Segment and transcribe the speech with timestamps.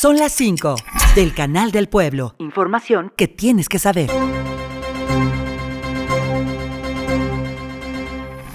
[0.00, 0.76] Son las 5
[1.14, 2.34] del Canal del Pueblo.
[2.38, 4.08] Información que tienes que saber.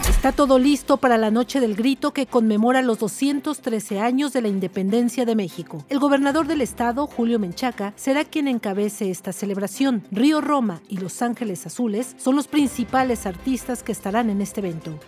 [0.09, 4.47] Está todo listo para la Noche del Grito que conmemora los 213 años de la
[4.47, 5.85] independencia de México.
[5.87, 10.01] El gobernador del estado, Julio Menchaca, será quien encabece esta celebración.
[10.09, 14.99] Río Roma y Los Ángeles Azules son los principales artistas que estarán en este evento.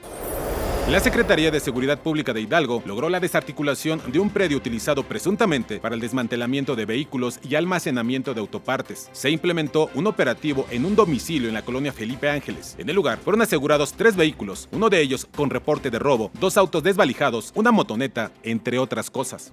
[0.89, 5.79] La Secretaría de Seguridad Pública de Hidalgo logró la desarticulación de un predio utilizado presuntamente
[5.79, 9.10] para el desmantelamiento de vehículos y almacenamiento de autopartes.
[9.11, 12.77] Se implementó un operativo en un domicilio en la colonia Felipe Ángeles.
[12.77, 16.55] En el lugar fueron asegurados tres vehículos, uno de ellos con reporte de robo, dos
[16.55, 19.51] autos desvalijados, una motoneta, entre otras cosas.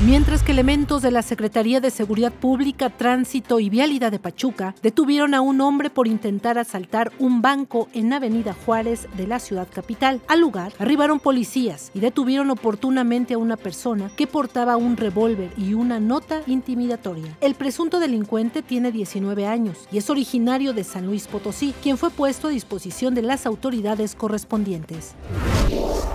[0.00, 5.32] Mientras que elementos de la Secretaría de Seguridad Pública, Tránsito y Vialidad de Pachuca detuvieron
[5.32, 10.20] a un hombre por intentar asaltar un banco en Avenida Juárez de la ciudad capital.
[10.26, 15.74] Al lugar arribaron policías y detuvieron oportunamente a una persona que portaba un revólver y
[15.74, 17.36] una nota intimidatoria.
[17.40, 22.10] El presunto delincuente tiene 19 años y es originario de San Luis Potosí, quien fue
[22.10, 25.14] puesto a disposición de las autoridades correspondientes.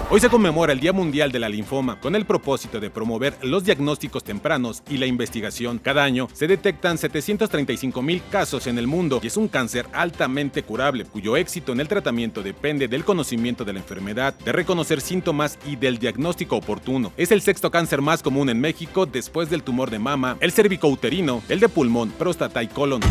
[0.09, 3.65] Hoy se conmemora el Día Mundial de la Linfoma con el propósito de promover los
[3.65, 5.79] diagnósticos tempranos y la investigación.
[5.79, 10.63] Cada año se detectan 735 mil casos en el mundo y es un cáncer altamente
[10.63, 15.59] curable, cuyo éxito en el tratamiento depende del conocimiento de la enfermedad, de reconocer síntomas
[15.65, 17.11] y del diagnóstico oportuno.
[17.17, 21.43] Es el sexto cáncer más común en México después del tumor de mama, el cervicouterino,
[21.49, 23.01] el de pulmón, próstata y colon.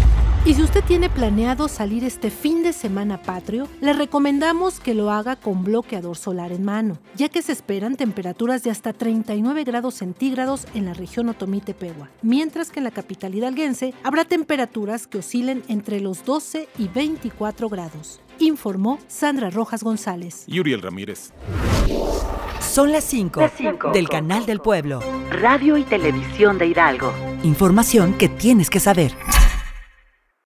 [0.47, 5.11] Y si usted tiene planeado salir este fin de semana patrio, le recomendamos que lo
[5.11, 9.95] haga con bloqueador solar en mano, ya que se esperan temperaturas de hasta 39 grados
[9.95, 15.65] centígrados en la región Otomí-Tepehua, mientras que en la capital hidalguense habrá temperaturas que oscilen
[15.67, 18.21] entre los 12 y 24 grados.
[18.39, 20.45] Informó Sandra Rojas González.
[20.47, 21.33] Y Uriel Ramírez.
[22.61, 23.51] Son las 5
[23.93, 25.01] del Canal del Pueblo.
[25.29, 27.13] Radio y Televisión de Hidalgo.
[27.43, 29.13] Información que tienes que saber.